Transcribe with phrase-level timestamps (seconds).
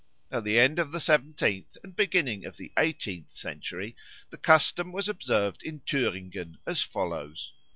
[0.31, 3.95] At the end of the seventeenth and beginning of the eighteenth century
[4.31, 7.53] the custom was observed in Thüringen as follows.